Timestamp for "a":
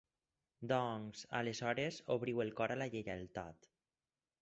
2.79-2.83